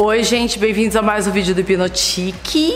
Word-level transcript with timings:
Oi, 0.00 0.22
gente, 0.22 0.60
bem-vindos 0.60 0.94
a 0.94 1.02
mais 1.02 1.26
um 1.26 1.32
vídeo 1.32 1.52
do 1.52 1.60
Hipnotique. 1.60 2.72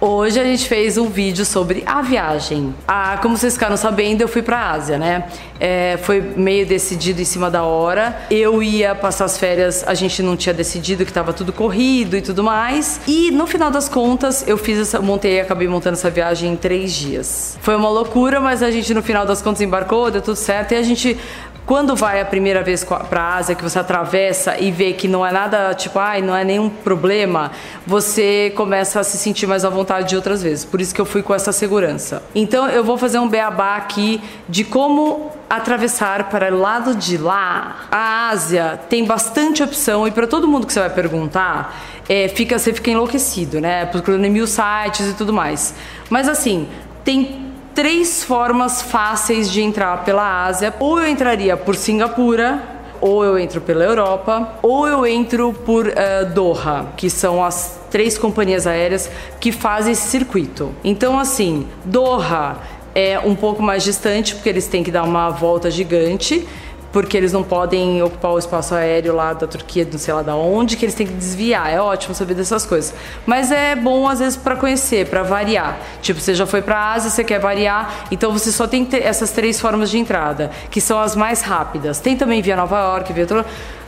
Hoje 0.00 0.38
a 0.38 0.44
gente 0.44 0.68
fez 0.68 0.96
um 0.96 1.08
vídeo 1.08 1.44
sobre 1.44 1.82
a 1.84 2.00
viagem. 2.00 2.72
Ah, 2.86 3.18
como 3.20 3.36
vocês 3.36 3.54
ficaram 3.54 3.76
sabendo, 3.76 4.22
eu 4.22 4.28
fui 4.28 4.40
pra 4.40 4.70
Ásia, 4.70 4.96
né? 4.96 5.24
É, 5.58 5.98
foi 6.04 6.20
meio 6.20 6.64
decidido 6.64 7.20
em 7.20 7.24
cima 7.24 7.50
da 7.50 7.64
hora. 7.64 8.22
Eu 8.30 8.62
ia 8.62 8.94
passar 8.94 9.24
as 9.24 9.36
férias, 9.36 9.82
a 9.84 9.94
gente 9.94 10.22
não 10.22 10.36
tinha 10.36 10.54
decidido 10.54 11.04
que 11.04 11.12
tava 11.12 11.32
tudo 11.32 11.52
corrido 11.52 12.16
e 12.16 12.22
tudo 12.22 12.44
mais. 12.44 13.00
E 13.06 13.32
no 13.32 13.48
final 13.48 13.70
das 13.70 13.88
contas, 13.88 14.46
eu 14.46 14.56
fiz 14.56 14.78
essa, 14.78 15.00
montei, 15.00 15.40
acabei 15.40 15.66
montando 15.66 15.94
essa 15.94 16.08
viagem 16.08 16.52
em 16.52 16.56
três 16.56 16.92
dias. 16.92 17.58
Foi 17.60 17.74
uma 17.74 17.90
loucura, 17.90 18.40
mas 18.40 18.62
a 18.62 18.70
gente 18.70 18.94
no 18.94 19.02
final 19.02 19.26
das 19.26 19.42
contas 19.42 19.60
embarcou, 19.60 20.08
deu 20.08 20.22
tudo 20.22 20.36
certo 20.36 20.72
e 20.72 20.76
a 20.76 20.82
gente 20.82 21.18
quando 21.66 21.94
vai 21.94 22.20
a 22.20 22.24
primeira 22.24 22.62
vez 22.62 22.84
para 22.84 23.20
a 23.20 23.36
Ásia, 23.36 23.54
que 23.54 23.62
você 23.62 23.78
atravessa 23.78 24.58
e 24.58 24.70
vê 24.70 24.92
que 24.92 25.06
não 25.06 25.24
é 25.24 25.30
nada, 25.30 25.72
tipo, 25.74 25.98
ai, 25.98 26.20
não 26.20 26.34
é 26.34 26.44
nenhum 26.44 26.68
problema, 26.68 27.52
você 27.86 28.52
começa 28.56 29.00
a 29.00 29.04
se 29.04 29.16
sentir 29.16 29.46
mais 29.46 29.64
à 29.64 29.68
vontade 29.68 30.08
de 30.08 30.16
outras 30.16 30.42
vezes. 30.42 30.64
Por 30.64 30.80
isso 30.80 30.94
que 30.94 31.00
eu 31.00 31.04
fui 31.04 31.22
com 31.22 31.34
essa 31.34 31.52
segurança. 31.52 32.22
Então 32.34 32.68
eu 32.68 32.82
vou 32.82 32.98
fazer 32.98 33.18
um 33.18 33.28
beabá 33.28 33.76
aqui 33.76 34.20
de 34.48 34.64
como 34.64 35.30
atravessar 35.48 36.28
para 36.28 36.54
o 36.54 36.58
lado 36.58 36.94
de 36.94 37.16
lá. 37.16 37.86
A 37.90 38.28
Ásia 38.30 38.80
tem 38.88 39.04
bastante 39.04 39.62
opção 39.62 40.06
e 40.06 40.10
para 40.10 40.26
todo 40.26 40.48
mundo 40.48 40.66
que 40.66 40.72
você 40.72 40.80
vai 40.80 40.90
perguntar, 40.90 41.76
é, 42.08 42.28
fica, 42.28 42.58
você 42.58 42.72
fica 42.72 42.90
enlouquecido, 42.90 43.60
né? 43.60 43.86
Procurando 43.86 44.28
mil 44.28 44.46
sites 44.46 45.08
e 45.08 45.14
tudo 45.14 45.32
mais. 45.32 45.74
Mas 46.08 46.28
assim, 46.28 46.68
tem 47.04 47.49
três 47.74 48.22
formas 48.24 48.82
fáceis 48.82 49.50
de 49.50 49.62
entrar 49.62 50.04
pela 50.04 50.44
Ásia. 50.44 50.74
Ou 50.78 51.00
eu 51.00 51.08
entraria 51.08 51.56
por 51.56 51.74
Singapura, 51.74 52.62
ou 53.00 53.24
eu 53.24 53.38
entro 53.38 53.60
pela 53.60 53.84
Europa, 53.84 54.58
ou 54.62 54.86
eu 54.86 55.06
entro 55.06 55.52
por 55.52 55.86
uh, 55.86 56.34
Doha, 56.34 56.86
que 56.96 57.08
são 57.08 57.42
as 57.42 57.80
três 57.90 58.18
companhias 58.18 58.66
aéreas 58.66 59.10
que 59.40 59.50
fazem 59.50 59.92
esse 59.92 60.08
circuito. 60.08 60.74
Então, 60.84 61.18
assim, 61.18 61.66
Doha 61.84 62.58
é 62.94 63.18
um 63.18 63.34
pouco 63.34 63.62
mais 63.62 63.82
distante, 63.82 64.34
porque 64.34 64.48
eles 64.48 64.66
têm 64.66 64.82
que 64.82 64.90
dar 64.90 65.04
uma 65.04 65.30
volta 65.30 65.70
gigante 65.70 66.46
porque 66.92 67.16
eles 67.16 67.32
não 67.32 67.42
podem 67.42 68.02
ocupar 68.02 68.32
o 68.32 68.38
espaço 68.38 68.74
aéreo 68.74 69.14
lá 69.14 69.32
da 69.32 69.46
Turquia, 69.46 69.86
não 69.90 69.98
sei 69.98 70.12
lá 70.12 70.22
da 70.22 70.34
onde, 70.34 70.76
que 70.76 70.84
eles 70.84 70.94
têm 70.94 71.06
que 71.06 71.12
desviar. 71.12 71.70
É 71.72 71.80
ótimo 71.80 72.14
saber 72.14 72.34
dessas 72.34 72.66
coisas. 72.66 72.94
Mas 73.26 73.50
é 73.52 73.76
bom 73.76 74.08
às 74.08 74.18
vezes 74.18 74.36
para 74.36 74.56
conhecer, 74.56 75.06
para 75.06 75.22
variar. 75.22 75.78
Tipo, 76.02 76.20
você 76.20 76.34
já 76.34 76.46
foi 76.46 76.62
para 76.62 76.76
a 76.76 76.92
Ásia, 76.92 77.10
você 77.10 77.24
quer 77.24 77.38
variar, 77.38 78.06
então 78.10 78.32
você 78.32 78.50
só 78.50 78.66
tem 78.66 78.88
essas 78.92 79.30
três 79.30 79.60
formas 79.60 79.90
de 79.90 79.98
entrada, 79.98 80.50
que 80.70 80.80
são 80.80 80.98
as 80.98 81.14
mais 81.14 81.42
rápidas. 81.42 82.00
Tem 82.00 82.16
também 82.16 82.42
via 82.42 82.56
Nova 82.56 82.78
York, 82.78 83.12
via 83.12 83.26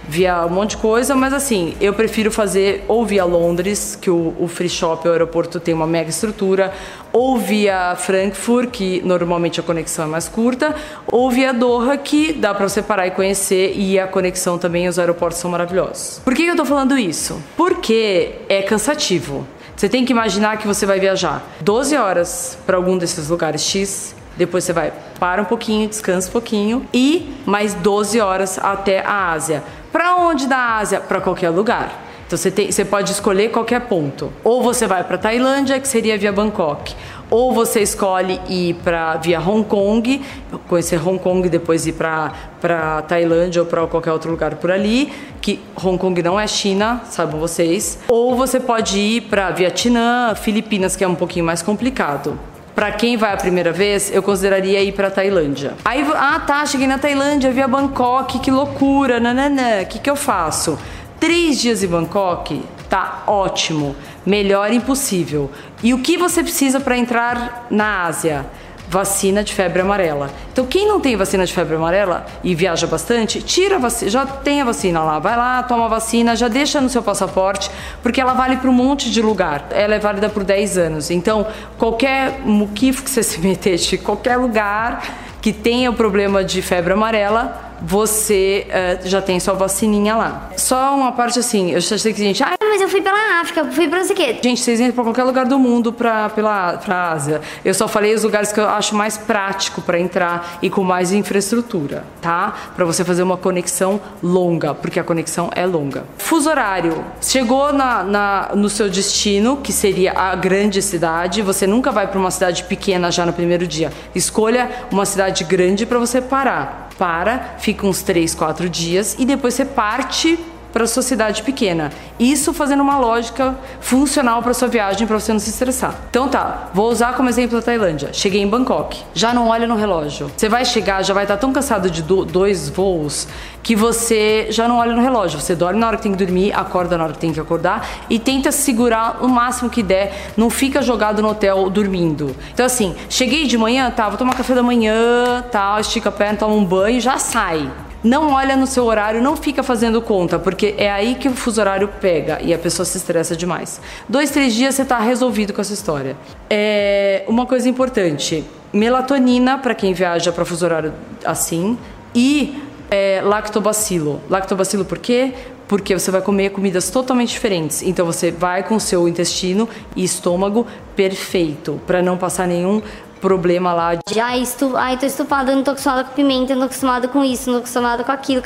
via 0.08 0.45
um 0.45 0.48
monte 0.48 0.70
de 0.70 0.77
coisa, 0.78 1.14
mas 1.14 1.33
assim, 1.33 1.75
eu 1.81 1.92
prefiro 1.95 2.31
fazer 2.31 2.84
ou 2.89 3.05
via 3.05 3.25
Londres, 3.25 3.97
que 4.00 4.11
o, 4.11 4.34
o 4.39 4.48
free 4.48 4.69
shop, 4.69 5.06
o 5.06 5.12
aeroporto 5.12 5.61
tem 5.61 5.72
uma 5.72 5.86
mega 5.86 6.11
estrutura, 6.11 6.72
ou 7.12 7.39
via 7.39 7.95
Frankfurt, 7.97 8.70
que 8.70 9.03
normalmente 9.05 9.61
a 9.61 9.62
conexão 9.62 10.05
é 10.05 10.08
mais 10.08 10.28
curta, 10.28 10.75
ou 11.06 11.30
via 11.30 11.53
Doha, 11.53 11.97
que 11.97 12.33
dá 12.33 12.55
para 12.55 12.69
você 12.69 12.83
parar 12.83 13.06
e 13.06 13.11
conhecer, 13.11 13.75
e 13.77 13.98
a 13.98 14.06
conexão 14.06 14.58
também, 14.58 14.89
os 14.89 14.98
aeroportos 14.98 15.39
são 15.39 15.50
maravilhosos. 15.50 16.20
Por 16.25 16.34
que, 16.34 16.45
eu 16.45 16.56
tô 16.56 16.64
falando 16.64 16.98
isso? 16.98 17.41
Porque 17.56 18.36
é 18.48 18.62
cansativo. 18.62 19.47
Você 19.77 19.89
tem 19.89 20.05
que 20.05 20.12
imaginar 20.12 20.58
que 20.58 20.67
você 20.67 20.86
vai 20.86 21.00
viajar 21.00 21.42
12 21.61 21.97
horas 21.97 22.58
para 22.67 22.77
algum 22.77 22.97
desses 22.97 23.28
lugares 23.28 23.62
X, 23.62 24.14
depois 24.36 24.64
você 24.64 24.73
vai 24.73 24.92
para 25.19 25.42
um 25.42 25.45
pouquinho, 25.45 25.89
descansa 25.89 26.28
um 26.28 26.33
pouquinho 26.33 26.86
e 26.92 27.34
mais 27.45 27.75
12 27.75 28.20
horas 28.20 28.58
até 28.58 29.00
a 29.00 29.30
Ásia. 29.33 29.62
Para 29.93 30.17
onde 30.17 30.47
da 30.47 30.79
Ásia? 30.79 31.01
Para 31.01 31.21
qualquer 31.21 31.51
lugar. 31.51 31.93
Então 32.27 32.39
você, 32.39 32.51
tem, 32.51 32.73
você 32.73 32.83
pode 32.83 33.13
escolher 33.13 33.51
qualquer 33.51 33.83
ponto. 33.83 34.33
Ou 34.42 34.63
você 34.63 34.86
vai 34.86 35.05
para 35.05 35.19
Tailândia, 35.19 35.79
que 35.79 35.86
seria 35.86 36.17
via 36.17 36.33
Bangkok. 36.33 36.95
Ou 37.29 37.53
você 37.53 37.80
escolhe 37.80 38.41
ir 38.48 38.75
para 38.83 39.17
via 39.17 39.39
Hong 39.39 39.64
Kong, 39.64 40.23
conhecer 40.67 40.97
Hong 41.07 41.19
Kong 41.19 41.47
e 41.47 41.51
depois 41.51 41.86
ir 41.86 41.92
para 41.92 43.03
Tailândia 43.07 43.61
ou 43.61 43.67
para 43.69 43.86
qualquer 43.86 44.13
outro 44.13 44.30
lugar 44.30 44.55
por 44.55 44.70
ali, 44.70 45.13
que 45.42 45.61
Hong 45.83 45.98
Kong 45.98 46.23
não 46.23 46.41
é 46.41 46.47
China, 46.47 47.03
sabem 47.11 47.39
vocês. 47.39 47.98
Ou 48.09 48.35
você 48.35 48.59
pode 48.59 48.98
ir 48.98 49.23
para 49.23 49.51
Vietnã, 49.51 50.35
Filipinas, 50.35 50.97
que 50.97 51.05
é 51.05 51.09
um 51.09 51.14
pouquinho 51.14 51.45
mais 51.45 51.63
complicado. 51.63 52.39
Para 52.75 52.91
quem 52.91 53.17
vai 53.17 53.35
a 53.35 53.37
primeira 53.37 53.71
vez, 53.71 54.11
eu 54.15 54.23
consideraria 54.23 54.83
ir 54.83 54.93
para 54.93 55.11
Tailândia. 55.11 55.75
Aí, 55.85 56.07
ah 56.15 56.41
tá, 56.41 56.65
cheguei 56.65 56.87
na 56.87 56.99
Tailândia, 56.99 57.51
vi 57.51 57.61
a 57.61 57.69
Bangkok, 57.69 58.39
que 58.39 58.51
loucura, 58.51 59.21
nananã, 59.21 59.83
o 59.83 59.87
que, 59.87 59.99
que 59.99 60.09
eu 60.09 60.17
faço? 60.17 60.79
Três 61.21 61.61
dias 61.61 61.85
em 61.85 61.87
Bangkok, 61.87 62.63
tá 62.89 63.25
ótimo, 63.27 63.95
melhor 64.25 64.73
impossível. 64.73 65.51
E 65.83 65.93
o 65.93 65.99
que 65.99 66.17
você 66.17 66.43
precisa 66.43 66.81
para 66.81 66.97
entrar 66.97 67.67
na 67.71 68.05
Ásia? 68.05 68.47
Vacina 68.92 69.42
de 69.42 69.55
febre 69.55 69.80
amarela. 69.80 70.30
Então, 70.53 70.67
quem 70.67 70.86
não 70.86 71.01
tem 71.01 71.17
vacina 71.17 71.47
de 71.47 71.53
febre 71.55 71.77
amarela 71.77 72.27
e 72.45 72.55
viaja 72.55 72.86
bastante, 72.86 73.41
tira 73.41 73.77
a 73.77 73.79
vacina, 73.79 74.11
já 74.11 74.27
tem 74.27 74.61
a 74.61 74.67
vacina 74.67 75.03
lá, 75.03 75.19
vai 75.19 75.35
lá, 75.35 75.63
toma 75.63 75.86
a 75.86 75.89
vacina, 75.89 76.36
já 76.36 76.47
deixa 76.47 76.79
no 76.79 76.91
seu 76.91 77.03
passaporte, 77.03 77.70
porque 78.03 78.20
ela 78.20 78.35
vale 78.35 78.58
para 78.58 78.69
um 78.69 78.73
monte 78.73 79.11
de 79.11 79.23
lugar. 79.23 79.69
Ela 79.70 79.95
é 79.95 79.98
válida 79.98 80.29
por 80.29 80.45
10 80.45 80.77
anos. 80.77 81.11
Então, 81.11 81.47
qualquer 81.79 82.41
muquifo 82.45 83.03
que 83.03 83.08
você 83.08 83.23
se 83.25 83.41
meter 83.41 83.79
de 83.79 83.97
qualquer 83.97 84.36
lugar 84.36 85.03
que 85.41 85.55
tenha 85.55 85.91
o 85.91 85.95
problema 85.95 86.45
de 86.45 86.61
febre 86.61 86.92
amarela, 86.92 87.73
você 87.80 88.67
uh, 88.69 89.09
já 89.09 89.23
tem 89.23 89.41
sua 89.41 89.55
vacininha 89.55 90.14
lá. 90.14 90.51
Só 90.59 90.95
uma 90.95 91.13
parte 91.13 91.39
assim, 91.39 91.70
eu 91.70 91.80
já 91.80 91.97
sei 91.97 92.13
que 92.13 92.20
gente, 92.20 92.42
ah, 92.45 92.55
eu 92.83 92.89
fui 92.89 93.01
pela 93.01 93.41
África, 93.41 93.65
fui 93.67 93.89
pra 93.89 93.98
não 93.98 94.05
sei 94.05 94.15
o 94.15 94.17
quê. 94.17 94.39
Gente, 94.43 94.61
vocês 94.61 94.81
entram 94.81 94.95
pra 94.95 95.05
qualquer 95.05 95.25
lugar 95.25 95.47
do 95.47 95.59
mundo 95.59 95.93
pra, 95.93 96.29
pela, 96.31 96.75
pra 96.79 97.11
Ásia. 97.11 97.41
Eu 97.65 97.73
só 97.73 97.87
falei 97.87 98.15
os 98.15 98.25
lugares 98.25 98.53
que 98.53 98.59
eu 98.59 98.69
acho 98.69 98.95
mais 98.95 99.17
prático 99.17 99.81
para 99.81 99.98
entrar 99.98 100.59
e 100.61 100.69
com 100.69 100.83
mais 100.83 101.13
infraestrutura, 101.13 102.05
tá? 102.21 102.55
Para 102.75 102.85
você 102.85 103.05
fazer 103.05 103.23
uma 103.23 103.37
conexão 103.37 104.01
longa, 104.23 104.75
porque 104.75 104.98
a 104.98 105.05
conexão 105.05 105.51
é 105.55 105.65
longa. 105.65 106.05
Fuso 106.19 106.51
horário. 106.51 107.05
Chegou 107.21 107.73
na, 107.73 108.03
na, 108.03 108.51
no 108.55 108.69
seu 108.69 108.91
destino, 108.91 109.59
que 109.59 109.73
seria 109.73 110.13
a 110.13 110.35
grande 110.35 110.83
cidade, 110.83 111.41
você 111.42 111.67
nunca 111.67 111.92
vai 111.92 112.09
para 112.09 112.19
uma 112.19 112.31
cidade 112.31 112.65
pequena 112.65 113.11
já 113.11 113.25
no 113.25 113.33
primeiro 113.33 113.67
dia. 113.67 113.92
Escolha 114.15 114.71
uma 114.91 115.07
cidade 115.07 115.45
grande 115.45 115.87
para 115.87 115.98
você 115.98 116.21
parar 116.21 116.89
para, 116.98 117.57
fica 117.59 117.87
uns 117.87 118.03
3, 118.03 118.35
4 118.35 118.69
dias 118.69 119.17
e 119.19 119.25
depois 119.25 119.55
você 119.55 119.65
parte 119.65 120.39
para 120.73 120.85
a 120.85 120.87
sua 120.87 121.03
cidade 121.03 121.43
pequena. 121.43 121.93
Isso 122.19 122.53
fazendo 122.53 122.83
uma 122.83 122.99
lógica 122.99 123.57
funcional 123.81 124.43
para 124.43 124.55
sua 124.55 124.69
viagem 124.69 125.07
para 125.07 125.19
você 125.19 125.33
não 125.33 125.41
se 125.41 125.51
estressar. 125.51 125.95
Então 126.11 126.29
tá, 126.29 126.71
vou 126.73 126.91
usar 126.91 127.15
como 127.15 127.29
exemplo 127.29 127.59
a 127.59 127.63
Tailândia. 127.63 128.11
Cheguei 128.12 128.41
em 128.41 128.49
Bangkok, 128.49 129.03
já 129.15 129.35
não 129.35 129.49
olha 129.49 129.67
no 129.67 129.77
relógio. 129.77 130.31
Você 130.37 130.49
vai 130.49 130.65
chegar, 130.65 131.03
já 131.03 131.12
vai 131.12 131.25
estar 131.25 131.37
tão 131.37 131.53
cansado 131.53 131.91
de 131.91 132.03
do, 132.03 132.25
dois 132.25 132.69
voos 132.69 133.29
que 133.62 133.77
você 133.77 134.49
já 134.50 134.67
não 134.67 134.79
olha 134.79 134.94
no 134.94 135.03
relógio. 135.03 135.41
Você 135.41 135.55
dorme 135.55 135.79
na 135.79 135.87
hora 135.87 135.97
que 135.97 136.03
tem 136.03 136.12
que 136.12 136.19
dormir, 136.19 136.53
acorda 136.53 136.97
na 136.97 137.05
hora 137.05 137.12
que 137.12 137.19
tem 137.19 137.33
que 137.33 137.41
acordar 137.41 137.89
e 138.09 138.19
tenta 138.19 138.50
segurar 138.50 139.19
o 139.23 139.29
máximo 139.29 139.71
que 139.71 139.83
der. 139.83 140.33
Não 140.37 140.50
fica 140.50 140.83
jogado 140.83 141.23
no 141.23 141.29
hotel 141.29 141.69
dormindo. 141.71 142.35
Então 142.53 142.67
assim, 142.67 142.94
cheguei 143.09 143.47
de 143.47 143.56
manhã, 143.59 143.91
tá, 143.91 144.09
vou 144.09 144.19
tomar 144.19 144.35
café 144.35 144.55
da 144.55 144.62
manhã, 144.62 145.44
tal, 145.50 145.81
estica 145.81 146.09
a 146.09 146.12
perna, 146.12 146.39
toma 146.39 146.55
um 146.55 146.65
banho, 146.65 147.00
já 147.00 147.19
sai. 147.19 147.71
Não 148.02 148.32
olha 148.32 148.56
no 148.56 148.67
seu 148.67 148.85
horário, 148.85 149.23
não 149.23 149.37
fica 149.37 149.62
fazendo 149.62 150.02
conta, 150.02 150.38
porque 150.38 150.75
é 150.76 150.90
aí 150.90 151.14
que 151.14 151.29
o 151.29 151.32
fuso 151.32 151.61
horário 151.61 151.88
pega 152.00 152.40
e 152.43 152.52
a 152.52 152.58
pessoa 152.58 152.85
se 152.85 152.96
estressa 152.96 153.37
demais. 153.37 153.81
Dois, 154.08 154.31
três 154.31 154.55
dias 154.55 154.75
você 154.75 154.82
está 154.82 154.99
resolvido 154.99 155.52
com 155.52 155.61
essa 155.61 155.73
história. 155.73 156.17
É 156.50 157.25
uma 157.29 157.46
coisa 157.46 157.69
importante: 157.69 158.44
melatonina 158.73 159.56
para 159.58 159.75
quem 159.75 159.93
viaja 159.93 160.32
para 160.32 160.44
fuso 160.44 160.65
horário 160.65 160.93
assim 161.25 161.79
e 162.12 162.61
é, 162.91 163.21
lactobacilo. 163.23 164.21
Lactobacilo 164.29 164.85
por 164.85 164.99
quê? 164.99 165.32
Porque 165.69 165.97
você 165.97 166.11
vai 166.11 166.21
comer 166.21 166.50
comidas 166.50 166.91
totalmente 166.91 167.31
diferentes. 167.31 167.82
Então 167.82 168.05
você 168.05 168.32
vai 168.32 168.65
com 168.65 168.75
o 168.75 168.81
seu 168.81 169.09
intestino 169.09 169.69
e 169.94 170.03
estômago 170.03 170.67
perfeito 170.97 171.81
para 171.87 172.03
não 172.03 172.19
passar 172.19 172.49
nenhum 172.49 172.82
problema 173.23 173.73
lá. 173.73 173.95
De, 173.95 174.21
ai, 174.21 174.43
estu... 174.43 174.77
ai, 174.77 174.99
tô 174.99 175.07
estufada, 175.07 175.55
não 175.55 175.63
tô 175.63 175.71
acostumada 175.71 176.05
com 176.05 176.15
pimenta, 176.15 176.53
não 176.55 176.63
tô 176.63 176.67
acostumada 176.67 177.09
com 177.09 177.25
isso, 177.25 177.49
não 177.49 177.59
tô 177.59 177.61
acostumada 177.61 178.03
com 178.03 178.11
aquilo. 178.11 178.43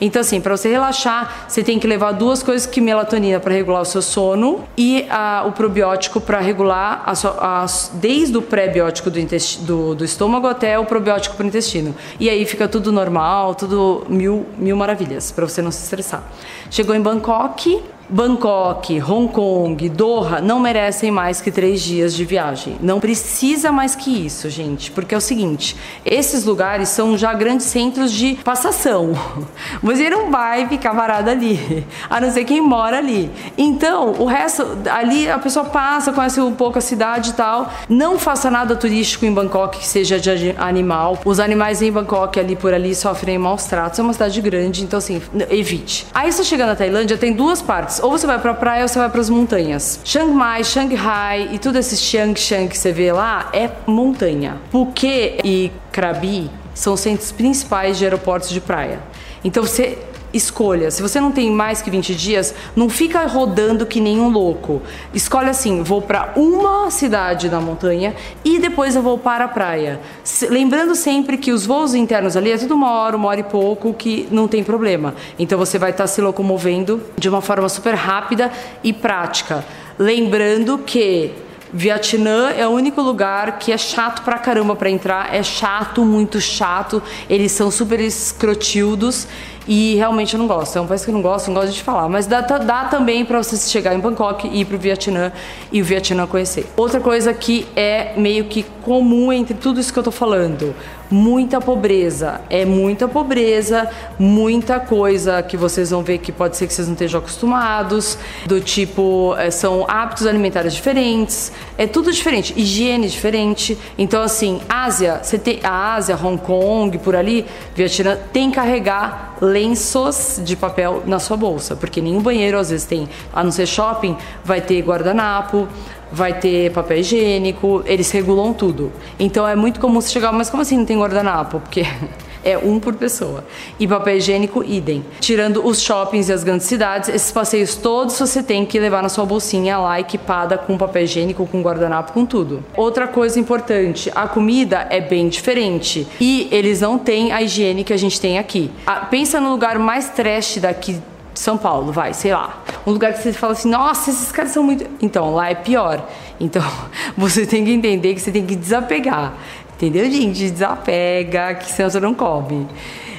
Então, 0.00 0.20
assim, 0.20 0.40
para 0.40 0.56
você 0.56 0.68
relaxar, 0.68 1.46
você 1.46 1.62
tem 1.62 1.78
que 1.78 1.86
levar 1.86 2.12
duas 2.12 2.42
coisas 2.42 2.66
que 2.66 2.80
melatonina 2.80 3.38
para 3.38 3.54
regular 3.54 3.82
o 3.82 3.84
seu 3.84 4.02
sono 4.02 4.64
e 4.76 5.06
a, 5.08 5.44
o 5.46 5.52
probiótico 5.52 6.20
para 6.20 6.40
regular 6.40 7.04
a 7.06 7.14
sua, 7.14 7.36
a, 7.40 7.66
desde 7.94 8.36
o 8.36 8.42
pré-biótico 8.42 9.08
do, 9.08 9.20
do, 9.60 9.94
do, 9.94 10.04
estômago 10.04 10.48
até 10.48 10.76
o 10.78 10.84
probiótico 10.84 11.36
para 11.36 11.44
o 11.44 11.46
intestino. 11.46 11.94
E 12.18 12.28
aí 12.28 12.44
fica 12.44 12.66
tudo 12.66 12.90
normal, 12.90 13.54
tudo 13.54 14.04
mil, 14.08 14.46
mil 14.58 14.76
maravilhas, 14.76 15.30
para 15.30 15.46
você 15.46 15.62
não 15.62 15.70
se 15.70 15.84
estressar. 15.84 16.24
Chegou 16.70 16.94
em 16.94 17.00
Bangkok, 17.00 17.80
Bangkok, 18.10 19.02
Hong 19.02 19.28
Kong, 19.30 19.86
Doha 19.90 20.40
não 20.40 20.58
merecem 20.58 21.10
mais 21.10 21.42
que 21.42 21.50
três 21.50 21.82
dias 21.82 22.14
de 22.14 22.24
viagem. 22.24 22.78
Não 22.80 23.00
precisa 23.00 23.70
mais 23.70 23.94
que 23.94 24.24
isso, 24.24 24.48
gente, 24.48 24.90
porque 24.90 25.14
é 25.14 25.18
o 25.18 25.20
seguinte: 25.20 25.76
esses 26.06 26.44
lugares 26.44 26.88
são 26.88 27.18
já 27.18 27.34
grandes 27.34 27.66
centros 27.66 28.10
de 28.10 28.36
passação. 28.42 29.12
Você 29.82 30.08
não 30.08 30.30
vai 30.30 30.66
ficar 30.66 30.94
parado 30.94 31.28
ali, 31.28 31.86
a 32.08 32.18
não 32.18 32.30
ser 32.30 32.44
quem 32.44 32.62
mora 32.62 32.96
ali. 32.96 33.30
Então, 33.58 34.14
o 34.18 34.24
resto, 34.24 34.66
ali 34.90 35.30
a 35.30 35.38
pessoa 35.38 35.66
passa, 35.66 36.10
conhece 36.10 36.40
um 36.40 36.54
pouco 36.54 36.78
a 36.78 36.80
cidade 36.80 37.30
e 37.30 37.34
tal. 37.34 37.70
Não 37.90 38.18
faça 38.18 38.50
nada 38.50 38.74
turístico 38.74 39.26
em 39.26 39.32
Bangkok 39.34 39.80
que 39.80 39.86
seja 39.86 40.18
de 40.18 40.54
animal. 40.56 41.18
Os 41.26 41.38
animais 41.38 41.82
em 41.82 41.92
Bangkok 41.92 42.40
ali 42.40 42.56
por 42.56 42.72
ali 42.72 42.94
sofrem 42.94 43.36
maus 43.36 43.64
tratos. 43.66 43.98
É 43.98 44.02
uma 44.02 44.14
cidade 44.14 44.40
grande, 44.40 44.82
então 44.82 44.96
assim, 44.96 45.20
evite. 45.50 46.06
Aí 46.14 46.32
você 46.32 46.42
chegando 46.42 46.68
na 46.68 46.76
Tailândia, 46.76 47.18
tem 47.18 47.34
duas 47.34 47.60
partes 47.60 47.97
ou 48.02 48.10
você 48.10 48.26
vai 48.26 48.38
pra 48.38 48.54
praia 48.54 48.82
ou 48.82 48.88
você 48.88 48.98
vai 48.98 49.08
para 49.08 49.20
as 49.20 49.30
montanhas. 49.30 50.00
Chiang 50.04 50.32
Mai, 50.32 50.64
Shanghai 50.64 51.48
e 51.52 51.58
tudo 51.58 51.78
esse 51.78 51.96
Chiang 51.96 52.38
Chiang 52.38 52.68
que 52.68 52.78
você 52.78 52.92
vê 52.92 53.12
lá 53.12 53.50
é 53.52 53.70
montanha. 53.86 54.56
Phuket 54.70 55.40
e 55.44 55.72
Krabi 55.92 56.50
são 56.74 56.94
os 56.94 57.00
centros 57.00 57.32
principais 57.32 57.98
de 57.98 58.04
aeroportos 58.04 58.50
de 58.50 58.60
praia. 58.60 59.00
Então 59.44 59.62
você 59.62 59.98
escolha. 60.32 60.90
Se 60.90 61.02
você 61.02 61.20
não 61.20 61.32
tem 61.32 61.50
mais 61.50 61.80
que 61.80 61.90
20 61.90 62.14
dias, 62.14 62.54
não 62.76 62.88
fica 62.88 63.26
rodando 63.26 63.86
que 63.86 64.00
nem 64.00 64.20
um 64.20 64.28
louco. 64.28 64.82
Escolhe 65.12 65.48
assim: 65.48 65.82
vou 65.82 66.02
para 66.02 66.32
uma 66.36 66.90
cidade 66.90 67.48
da 67.48 67.60
montanha 67.60 68.14
e 68.44 68.58
depois 68.58 68.94
eu 68.94 69.02
vou 69.02 69.18
para 69.18 69.44
a 69.44 69.48
praia. 69.48 70.00
Lembrando 70.48 70.94
sempre 70.94 71.36
que 71.36 71.52
os 71.52 71.66
voos 71.66 71.94
internos 71.94 72.36
ali 72.36 72.50
é 72.50 72.58
tudo 72.58 72.74
uma 72.74 72.92
hora, 72.92 73.16
uma 73.16 73.28
hora 73.28 73.40
e 73.40 73.44
pouco, 73.44 73.92
que 73.94 74.28
não 74.30 74.46
tem 74.46 74.62
problema. 74.62 75.14
Então 75.38 75.58
você 75.58 75.78
vai 75.78 75.90
estar 75.90 76.04
tá 76.04 76.08
se 76.08 76.20
locomovendo 76.20 77.02
de 77.16 77.28
uma 77.28 77.40
forma 77.40 77.68
super 77.68 77.94
rápida 77.94 78.50
e 78.82 78.92
prática. 78.92 79.64
Lembrando 79.98 80.78
que 80.78 81.32
Vietnã 81.72 82.50
é 82.50 82.66
o 82.66 82.70
único 82.70 83.02
lugar 83.02 83.58
que 83.58 83.72
é 83.72 83.76
chato 83.76 84.22
pra 84.22 84.38
caramba 84.38 84.74
para 84.74 84.88
entrar, 84.88 85.34
é 85.34 85.42
chato, 85.42 86.04
muito 86.04 86.40
chato. 86.40 87.02
Eles 87.28 87.52
são 87.52 87.70
super 87.70 88.00
escrotildos 88.00 89.28
e 89.68 89.96
realmente 89.96 90.32
eu 90.32 90.38
não 90.38 90.46
gosto. 90.46 90.78
É 90.78 90.80
um 90.80 90.86
país 90.86 91.04
que 91.04 91.10
eu 91.10 91.14
não 91.14 91.20
gosto, 91.20 91.48
não 91.48 91.54
gosto 91.60 91.74
de 91.74 91.82
falar. 91.82 92.08
Mas 92.08 92.26
dá, 92.26 92.40
dá 92.40 92.84
também 92.84 93.22
para 93.22 93.36
você 93.36 93.54
chegar 93.56 93.94
em 93.94 94.00
Bangkok 94.00 94.48
e 94.48 94.62
ir 94.62 94.64
pro 94.64 94.78
Vietnã 94.78 95.30
e 95.70 95.82
o 95.82 95.84
Vietnã 95.84 96.26
conhecer. 96.26 96.66
Outra 96.74 97.00
coisa 97.00 97.34
que 97.34 97.66
é 97.76 98.14
meio 98.16 98.46
que 98.46 98.64
comum 98.80 99.30
entre 99.30 99.52
tudo 99.52 99.78
isso 99.78 99.92
que 99.92 99.98
eu 99.98 100.02
tô 100.02 100.10
falando, 100.10 100.74
muita 101.10 101.60
pobreza. 101.60 102.40
É 102.50 102.64
muita 102.64 103.08
pobreza, 103.08 103.88
muita 104.18 104.80
coisa 104.80 105.42
que 105.42 105.56
vocês 105.56 105.90
vão 105.90 106.02
ver 106.02 106.18
que 106.18 106.32
pode 106.32 106.56
ser 106.56 106.66
que 106.66 106.72
vocês 106.72 106.86
não 106.86 106.94
estejam 106.94 107.20
acostumados, 107.20 108.18
do 108.46 108.60
tipo, 108.60 109.34
é, 109.38 109.50
são 109.50 109.84
hábitos 109.88 110.26
alimentares 110.26 110.74
diferentes, 110.74 111.52
é 111.76 111.86
tudo 111.86 112.12
diferente, 112.12 112.52
higiene 112.56 113.08
diferente. 113.08 113.78
Então, 113.96 114.22
assim, 114.22 114.60
Ásia, 114.68 115.20
você 115.22 115.38
tem 115.38 115.60
a 115.62 115.94
Ásia, 115.94 116.16
Hong 116.16 116.38
Kong, 116.38 116.98
por 116.98 117.16
ali, 117.16 117.46
Vietnã, 117.74 118.16
tem 118.32 118.50
que 118.50 118.56
carregar 118.56 119.36
lenços 119.40 120.40
de 120.44 120.56
papel 120.56 121.02
na 121.06 121.18
sua 121.18 121.36
bolsa, 121.36 121.76
porque 121.76 122.00
nenhum 122.00 122.20
banheiro 122.20 122.58
às 122.58 122.70
vezes 122.70 122.86
tem, 122.86 123.08
a 123.32 123.44
não 123.44 123.50
ser 123.50 123.66
shopping, 123.66 124.16
vai 124.44 124.60
ter 124.60 124.80
guardanapo, 124.82 125.68
vai 126.12 126.38
ter 126.38 126.72
papel 126.72 126.98
higiênico, 126.98 127.82
eles 127.86 128.10
regulam 128.10 128.52
tudo. 128.52 128.92
Então 129.18 129.46
é 129.46 129.54
muito 129.54 129.80
comum 129.80 130.00
você 130.00 130.10
chegar, 130.10 130.32
mas 130.32 130.50
como 130.50 130.62
assim 130.62 130.78
não 130.78 130.84
tem 130.84 130.98
guardanapo? 130.98 131.60
Porque 131.60 131.84
é 132.44 132.56
um 132.56 132.80
por 132.80 132.94
pessoa. 132.94 133.44
E 133.78 133.86
papel 133.86 134.16
higiênico, 134.16 134.64
idem. 134.64 135.04
Tirando 135.20 135.66
os 135.66 135.82
shoppings 135.82 136.28
e 136.28 136.32
as 136.32 136.44
grandes 136.44 136.66
cidades, 136.66 137.08
esses 137.08 137.30
passeios 137.30 137.74
todos 137.74 138.18
você 138.18 138.42
tem 138.42 138.64
que 138.64 138.78
levar 138.78 139.02
na 139.02 139.08
sua 139.08 139.24
bolsinha 139.26 139.78
lá 139.78 140.00
equipada 140.00 140.56
com 140.56 140.78
papel 140.78 141.04
higiênico, 141.04 141.46
com 141.46 141.62
guardanapo, 141.62 142.12
com 142.12 142.24
tudo. 142.24 142.64
Outra 142.76 143.06
coisa 143.06 143.38
importante, 143.38 144.10
a 144.14 144.26
comida 144.26 144.86
é 144.90 145.00
bem 145.00 145.28
diferente 145.28 146.06
e 146.20 146.48
eles 146.50 146.80
não 146.80 146.98
têm 146.98 147.32
a 147.32 147.42
higiene 147.42 147.84
que 147.84 147.92
a 147.92 147.98
gente 147.98 148.20
tem 148.20 148.38
aqui. 148.38 148.70
Ah, 148.86 149.06
pensa 149.06 149.40
no 149.40 149.50
lugar 149.50 149.78
mais 149.78 150.08
trash 150.08 150.58
daqui 150.58 151.00
são 151.38 151.56
Paulo, 151.56 151.92
vai, 151.92 152.12
sei 152.12 152.32
lá. 152.32 152.62
Um 152.88 152.92
lugar 152.92 153.12
que 153.12 153.20
você 153.20 153.34
fala 153.34 153.52
assim, 153.52 153.68
nossa, 153.68 154.08
esses 154.08 154.32
caras 154.32 154.50
são 154.50 154.62
muito. 154.62 154.86
Então, 155.02 155.34
lá 155.34 155.50
é 155.50 155.54
pior. 155.54 156.08
Então, 156.40 156.62
você 157.18 157.44
tem 157.44 157.62
que 157.62 157.70
entender 157.70 158.14
que 158.14 158.20
você 158.20 158.32
tem 158.32 158.46
que 158.46 158.56
desapegar. 158.56 159.34
Entendeu, 159.76 160.10
gente? 160.10 160.50
Desapega, 160.50 161.54
que 161.56 161.70
senão 161.70 161.90
você 161.90 162.00
não 162.00 162.14
come. 162.14 162.66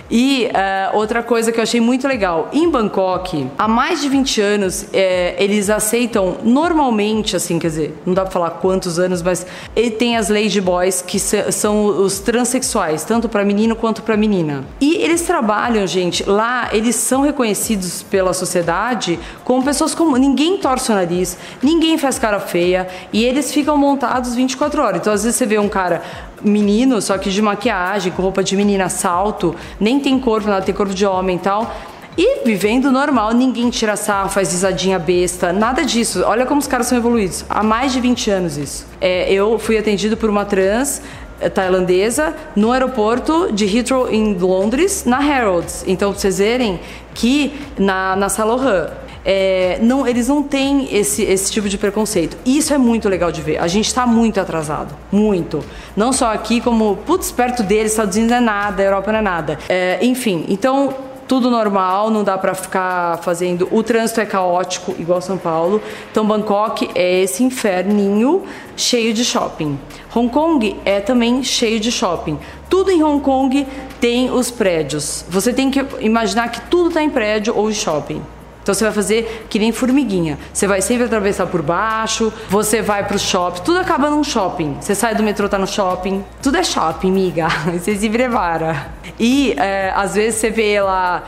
E 0.10 0.48
uh, 0.48 0.98
outra 0.98 1.22
coisa 1.22 1.52
que 1.52 1.60
eu 1.60 1.64
achei 1.64 1.80
muito 1.80 2.08
legal, 2.08 2.50
em 2.52 2.70
Bangkok, 2.70 3.48
há 3.58 3.68
mais 3.68 4.02
de 4.02 4.10
20 4.10 4.42
anos, 4.42 4.88
é, 4.92 5.36
eles 5.38 5.70
aceitam 5.70 6.38
normalmente, 6.44 7.36
assim, 7.36 7.60
quer 7.60 7.68
dizer, 7.68 7.98
não 8.06 8.14
dá 8.14 8.24
pra 8.24 8.32
falar 8.32 8.50
quantos 8.52 8.98
anos, 8.98 9.22
mas 9.22 9.46
ele 9.76 9.92
tem 9.92 10.18
as 10.18 10.30
lady 10.30 10.60
boys, 10.60 11.02
que 11.02 11.20
são 11.20 11.86
os 11.86 12.20
transexuais, 12.20 13.04
tanto 13.04 13.30
para 13.30 13.46
menino 13.46 13.76
quanto 13.76 14.02
para 14.02 14.18
menina. 14.18 14.64
E 14.82 14.96
eles 14.96 15.22
trabalham, 15.22 15.86
gente, 15.86 16.28
lá 16.28 16.70
eles 16.74 16.96
são 16.96 17.22
reconhecidos 17.22 18.04
pela 18.04 18.34
sociedade 18.34 19.20
como 19.44 19.64
pessoas 19.64 19.94
como 19.94 20.18
ninguém 20.18 20.58
torce 20.58 20.92
o 20.92 20.96
nariz, 20.96 21.38
ninguém 21.62 21.98
faz 21.98 22.18
cara 22.18 22.40
feia 22.40 22.88
e 23.14 23.24
eles 23.24 23.52
ficam 23.54 23.78
montados 23.78 24.36
24 24.36 24.82
horas. 24.82 25.02
Então 25.02 25.14
às 25.14 25.24
vezes 25.24 25.38
você 25.38 25.46
vê 25.46 25.60
um 25.60 25.70
cara 25.70 26.02
menino, 26.42 27.02
só 27.02 27.18
que 27.18 27.30
de 27.30 27.42
maquiagem, 27.42 28.12
com 28.12 28.22
roupa 28.22 28.44
de 28.44 28.56
menina, 28.56 28.90
salto, 28.90 29.56
nem 29.80 30.00
tem 30.00 30.20
corpo, 30.20 30.48
nada, 30.48 30.62
tem 30.62 30.74
corpo 30.74 30.94
de 30.94 31.06
homem 31.06 31.36
e 31.36 31.40
tal. 31.40 31.76
E 32.18 32.44
vivendo 32.44 32.92
normal, 32.92 33.34
ninguém 33.34 33.70
tira 33.70 33.96
sarro, 33.96 34.30
faz 34.30 34.52
risadinha 34.52 35.00
besta, 35.00 35.54
nada 35.54 35.86
disso. 35.86 36.24
Olha 36.26 36.46
como 36.46 36.60
os 36.60 36.68
caras 36.68 36.88
são 36.88 36.98
evoluídos. 36.98 37.46
Há 37.50 37.64
mais 37.64 37.94
de 37.94 38.02
20 38.02 38.30
anos 38.30 38.58
isso. 38.58 38.86
É, 39.00 39.32
eu 39.32 39.58
fui 39.58 39.78
atendido 39.78 40.18
por 40.18 40.30
uma 40.30 40.44
trans 40.44 41.02
é, 41.40 41.48
tailandesa 41.48 42.36
no 42.56 42.74
aeroporto 42.74 43.54
de 43.54 43.66
Heathrow 43.66 44.10
em 44.10 44.34
Londres, 44.34 45.06
na 45.06 45.20
Harrods. 45.20 45.86
Então, 45.88 46.12
pra 46.12 46.20
vocês 46.20 46.40
verem 46.40 46.82
que 47.14 47.54
na, 47.78 48.18
na 48.18 48.28
Salohan 48.28 48.90
é, 49.26 49.80
não, 49.82 50.08
eles 50.08 50.28
não 50.28 50.42
têm 50.42 50.96
esse, 50.96 51.24
esse 51.24 51.52
tipo 51.52 51.68
de 51.68 51.78
preconceito. 51.78 52.38
E 52.46 52.58
isso 52.58 52.74
é 52.74 52.78
muito 52.78 53.10
legal 53.10 53.32
de 53.32 53.42
ver. 53.42 53.58
A 53.58 53.68
gente 53.68 53.88
está 53.88 54.06
muito 54.06 54.40
atrasado. 54.40 54.96
Muito. 55.12 55.64
Não 55.96 56.14
só 56.14 56.34
aqui, 56.34 56.62
como, 56.62 56.98
putz, 57.06 57.32
perto 57.32 57.64
deles, 57.64 57.92
Estados 57.92 58.16
Unidos 58.16 58.36
é 58.36 58.40
nada, 58.40 58.82
Europa 58.82 59.12
não 59.12 59.20
é 59.20 59.22
nada. 59.22 59.60
É, 59.68 60.00
enfim, 60.02 60.46
então 60.50 60.94
tudo 61.30 61.52
normal, 61.52 62.10
não 62.10 62.24
dá 62.24 62.40
para 62.40 62.56
ficar 62.56 63.20
fazendo. 63.20 63.68
O 63.72 63.84
trânsito 63.84 64.20
é 64.20 64.26
caótico, 64.26 64.96
igual 64.98 65.22
São 65.22 65.38
Paulo. 65.38 65.80
Então, 66.12 66.26
Bangkok 66.26 66.90
é 66.96 67.22
esse 67.22 67.44
inferninho 67.44 68.42
cheio 68.76 69.14
de 69.14 69.24
shopping. 69.24 69.78
Hong 70.16 70.28
Kong 70.30 70.76
é 70.84 71.00
também 71.00 71.44
cheio 71.44 71.80
de 71.80 71.92
shopping. 71.92 72.40
Tudo 72.68 72.90
em 72.90 73.04
Hong 73.04 73.24
Kong 73.24 73.68
tem 74.02 74.32
os 74.32 74.50
prédios. 74.50 75.24
Você 75.30 75.54
tem 75.54 75.70
que 75.70 75.86
imaginar 76.00 76.50
que 76.50 76.62
tudo 76.62 76.88
está 76.88 77.04
em 77.04 77.12
prédio 77.12 77.56
ou 77.56 77.72
shopping. 77.72 78.24
Então 78.70 78.76
você 78.76 78.84
vai 78.84 78.94
fazer 78.94 79.48
que 79.50 79.58
nem 79.58 79.72
formiguinha. 79.72 80.38
Você 80.54 80.68
vai 80.68 80.80
sempre 80.80 81.06
atravessar 81.06 81.48
por 81.48 81.64
baixo, 81.64 82.32
você 82.48 82.84
vai 82.84 83.04
pro 83.04 83.18
shopping, 83.18 83.64
tudo 83.64 83.80
acaba 83.80 84.12
num 84.12 84.24
shopping. 84.24 84.78
Você 84.80 84.94
sai 84.94 85.16
do 85.16 85.24
metrô, 85.24 85.50
tá 85.50 85.58
no 85.58 85.66
shopping. 85.66 86.24
Tudo 86.40 86.56
é 86.56 86.64
shopping, 86.64 87.12
miga. 87.12 87.48
Você 87.74 87.96
se 87.96 88.08
prepara. 88.08 88.92
E 89.20 89.56
é, 89.58 89.92
às 89.96 90.14
vezes 90.14 90.40
você 90.40 90.52
vê 90.52 90.80
lá 90.80 91.24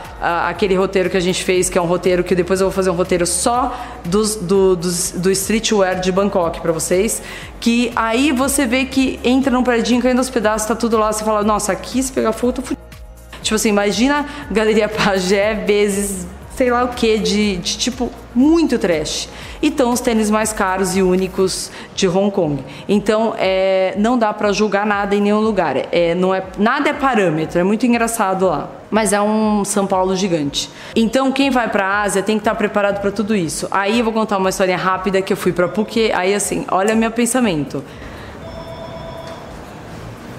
aquele 0.46 0.76
roteiro 0.76 1.10
que 1.10 1.16
a 1.16 1.20
gente 1.20 1.42
fez, 1.42 1.68
que 1.68 1.76
é 1.76 1.82
um 1.82 1.86
roteiro 1.86 2.22
que 2.22 2.34
depois 2.34 2.60
eu 2.60 2.68
vou 2.68 2.72
fazer 2.72 2.90
um 2.90 2.94
roteiro 2.94 3.26
só 3.26 3.76
dos, 4.04 4.36
do, 4.36 4.76
dos, 4.76 5.10
do 5.10 5.30
streetwear 5.32 5.98
de 6.00 6.12
Bangkok 6.12 6.60
para 6.60 6.70
vocês. 6.70 7.20
Que 7.58 7.90
aí 7.96 8.30
você 8.30 8.66
vê 8.66 8.84
que 8.84 9.18
entra 9.24 9.50
num 9.50 9.64
predinho 9.64 10.00
caindo 10.00 10.18
aos 10.18 10.30
pedaços, 10.30 10.68
tá 10.68 10.76
tudo 10.76 10.96
lá, 10.96 11.12
você 11.12 11.24
fala, 11.24 11.42
nossa, 11.42 11.72
aqui 11.72 12.00
se 12.00 12.12
pegar 12.12 12.32
fogo, 12.32 12.52
tô. 12.52 12.62
Tipo 13.42 13.56
assim, 13.56 13.70
imagina 13.70 14.26
Galeria 14.50 14.88
Pajé 14.88 15.54
vezes 15.54 16.24
sei 16.54 16.70
lá 16.70 16.84
o 16.84 16.88
que, 16.88 17.18
de, 17.18 17.56
de 17.56 17.78
tipo 17.78 18.10
muito 18.34 18.78
trash. 18.78 19.28
E 19.60 19.68
estão 19.68 19.92
os 19.92 20.00
tênis 20.00 20.30
mais 20.30 20.52
caros 20.52 20.96
e 20.96 21.02
únicos 21.02 21.70
de 21.94 22.08
Hong 22.08 22.30
Kong. 22.30 22.64
Então, 22.88 23.34
é, 23.38 23.94
não 23.96 24.18
dá 24.18 24.32
para 24.32 24.52
julgar 24.52 24.84
nada 24.84 25.14
em 25.14 25.20
nenhum 25.20 25.40
lugar. 25.40 25.76
É, 25.92 26.14
não 26.14 26.34
é, 26.34 26.42
nada 26.58 26.90
é 26.90 26.92
parâmetro, 26.92 27.60
é 27.60 27.62
muito 27.62 27.86
engraçado 27.86 28.46
lá. 28.46 28.68
Mas 28.90 29.12
é 29.12 29.20
um 29.22 29.64
São 29.64 29.86
Paulo 29.86 30.14
gigante. 30.16 30.68
Então, 30.94 31.32
quem 31.32 31.50
vai 31.50 31.68
para 31.68 31.86
a 31.86 32.02
Ásia 32.02 32.22
tem 32.22 32.36
que 32.36 32.40
estar 32.40 32.50
tá 32.52 32.56
preparado 32.56 33.00
para 33.00 33.10
tudo 33.10 33.34
isso. 33.34 33.68
Aí 33.70 33.98
eu 33.98 34.04
vou 34.04 34.12
contar 34.12 34.36
uma 34.36 34.50
história 34.50 34.76
rápida 34.76 35.22
que 35.22 35.32
eu 35.32 35.36
fui 35.36 35.52
para 35.52 35.68
Phuket. 35.68 36.12
Aí, 36.12 36.34
assim, 36.34 36.66
olha 36.70 36.94
meu 36.94 37.10
pensamento 37.10 37.82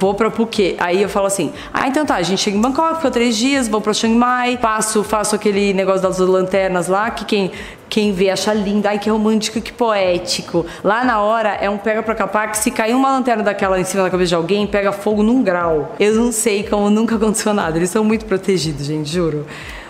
vou 0.04 0.14
para 0.14 0.30
Phuket. 0.30 0.76
Aí 0.80 1.02
eu 1.02 1.08
falo 1.08 1.28
assim: 1.28 1.54
ah, 1.74 1.88
então 1.88 2.06
tá, 2.06 2.16
a 2.16 2.22
gente 2.22 2.42
chega 2.42 2.58
em 2.58 2.62
Bangkok, 2.62 2.98
fica 2.98 3.10
três 3.10 3.38
dias, 3.38 3.70
vou 3.70 3.80
para 3.80 3.94
Chiang 3.94 4.16
Mai, 4.16 4.58
passo, 4.58 5.02
faço 5.02 5.34
aquele 5.34 5.74
negócio 5.74 6.02
das 6.02 6.20
lanternas 6.20 6.90
lá, 6.90 7.10
que 7.10 7.24
quem 7.24 7.52
quem 7.88 8.12
vê 8.12 8.32
acha 8.32 8.52
lindo, 8.54 8.88
ai 8.88 8.98
que 8.98 9.10
romântico, 9.10 9.62
que 9.62 9.72
poético. 9.72 10.66
Lá 10.84 11.06
na 11.06 11.22
hora 11.22 11.50
é 11.50 11.70
um 11.70 11.78
pega 11.78 12.02
pra 12.02 12.16
capar 12.16 12.52
que 12.52 12.58
se 12.58 12.72
cair 12.72 12.96
uma 12.96 13.12
lanterna 13.12 13.44
daquela 13.44 13.80
em 13.80 13.84
cima 13.84 14.04
da 14.04 14.10
cabeça 14.10 14.30
de 14.30 14.36
alguém, 14.36 14.66
pega 14.66 14.92
fogo 14.92 15.22
num 15.22 15.44
grau. 15.44 15.96
Eu 16.00 16.16
não 16.16 16.32
sei 16.32 16.64
como 16.64 16.90
nunca 16.90 17.16
aconteceu 17.16 17.54
nada. 17.54 17.78
Eles 17.78 17.92
são 17.92 18.04
muito 18.04 18.26
protegidos, 18.26 18.88
gente, 18.88 19.10
juro. 19.10 19.46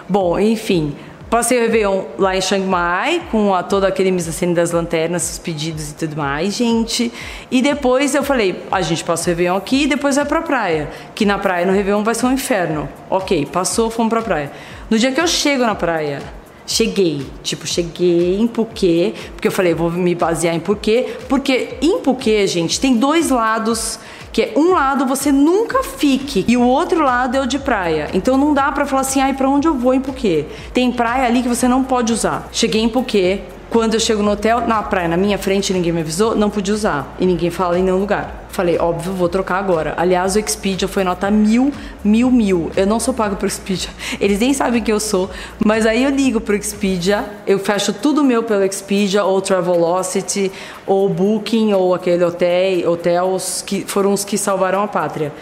Bom, 0.08 0.38
enfim, 0.38 0.94
Passei 1.34 1.58
o 1.58 1.62
Réveillon 1.62 2.04
lá 2.20 2.38
em 2.38 2.42
Chiang 2.42 2.64
Mai, 2.64 3.24
com 3.32 3.56
a, 3.56 3.64
todo 3.64 3.86
aquele 3.86 4.12
mise 4.12 4.46
das 4.54 4.70
lanternas, 4.70 5.32
os 5.32 5.40
pedidos 5.40 5.90
e 5.90 5.96
tudo 5.96 6.16
mais, 6.16 6.54
gente. 6.54 7.12
E 7.50 7.60
depois 7.60 8.14
eu 8.14 8.22
falei, 8.22 8.64
a 8.72 8.84
gente 8.84 9.04
passa 9.04 9.24
o 9.24 9.26
Réveillon 9.30 9.56
aqui 9.56 9.86
e 9.86 9.88
depois 9.88 10.16
vai 10.16 10.26
pra 10.26 10.44
praia. 10.44 10.92
Que 11.16 11.26
na 11.26 11.40
praia, 11.40 11.66
no 11.66 11.74
Réveillon, 11.74 12.04
vai 12.04 12.14
ser 12.14 12.28
um 12.28 12.34
inferno. 12.34 12.88
Ok, 13.10 13.48
passou, 13.48 13.90
fomos 13.90 14.12
pra 14.12 14.22
praia. 14.22 14.52
No 14.92 15.00
dia 15.00 15.12
que 15.12 15.20
eu 15.20 15.26
chego 15.26 15.66
na 15.66 15.74
praia, 15.74 16.22
Cheguei, 16.66 17.26
tipo, 17.42 17.68
cheguei 17.68 18.40
em 18.40 18.48
Phuket, 18.48 19.14
porque 19.36 19.48
eu 19.48 19.52
falei, 19.52 19.74
vou 19.74 19.92
me 19.92 20.16
basear 20.16 20.56
em 20.56 20.60
Phuket, 20.60 21.26
porque 21.28 21.76
em 21.82 22.02
Phuket, 22.02 22.48
gente, 22.48 22.80
tem 22.80 22.96
dois 22.96 23.30
lados 23.30 24.00
que 24.32 24.42
é 24.42 24.54
um 24.56 24.72
lado 24.72 25.06
você 25.06 25.32
nunca 25.32 25.84
fique 25.84 26.44
e 26.48 26.58
o 26.58 26.64
outro 26.64 27.04
lado 27.04 27.38
é 27.38 27.42
o 27.42 27.46
de 27.46 27.60
praia. 27.60 28.10
Então 28.14 28.36
não 28.36 28.52
dá 28.52 28.72
para 28.72 28.84
falar 28.84 29.02
assim, 29.02 29.22
ai, 29.22 29.34
para 29.34 29.48
onde 29.48 29.68
eu 29.68 29.76
vou 29.76 29.94
em 29.94 30.02
Phuket? 30.02 30.48
Tem 30.74 30.92
praia 30.92 31.28
ali 31.28 31.44
que 31.44 31.48
você 31.48 31.68
não 31.68 31.84
pode 31.84 32.12
usar. 32.12 32.50
Cheguei 32.52 32.82
em 32.82 32.90
Phuket, 32.90 33.44
quando 33.74 33.96
eu 33.96 34.00
chego 34.00 34.22
no 34.22 34.30
hotel, 34.30 34.68
na 34.68 34.84
praia, 34.84 35.08
na 35.08 35.18
minha 35.18 35.36
frente, 35.36 35.74
ninguém 35.74 35.92
me 35.92 36.02
avisou, 36.02 36.36
não 36.36 36.48
podia 36.48 36.76
usar. 36.76 37.16
E 37.20 37.26
ninguém 37.26 37.50
fala 37.50 37.80
em 37.80 37.82
nenhum 37.82 37.98
lugar. 37.98 38.46
Falei, 38.50 38.78
óbvio, 38.78 39.12
vou 39.14 39.28
trocar 39.28 39.58
agora. 39.58 39.96
Aliás, 39.98 40.36
o 40.36 40.40
Expedia 40.40 40.88
foi 40.88 41.04
nota 41.04 41.32
mil, 41.32 41.74
mil, 42.04 42.30
mil. 42.30 42.72
Eu 42.78 42.86
não 42.86 43.00
sou 43.00 43.16
pago 43.16 43.36
pro 43.36 43.48
Expedia. 43.48 43.90
Eles 44.22 44.40
nem 44.40 44.54
sabem 44.54 44.80
que 44.80 44.92
eu 44.92 45.00
sou. 45.00 45.28
Mas 45.58 45.88
aí 45.88 46.04
eu 46.04 46.12
ligo 46.12 46.40
pro 46.40 46.56
Expedia, 46.56 47.26
eu 47.48 47.58
fecho 47.58 47.92
tudo 47.92 48.24
meu 48.24 48.44
pelo 48.44 48.64
Expedia, 48.64 49.24
ou 49.24 49.42
Travelocity, 49.42 50.52
ou 50.86 51.10
Booking, 51.10 51.74
ou 51.74 51.96
aquele 51.96 52.24
hotel, 52.24 52.92
hotels 52.92 53.64
que 53.66 53.86
foram 53.88 54.14
os 54.14 54.24
que 54.24 54.38
salvaram 54.38 54.84
a 54.84 54.88
pátria. 54.88 55.34